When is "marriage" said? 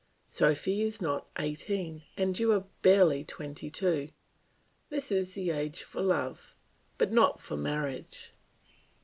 7.55-8.33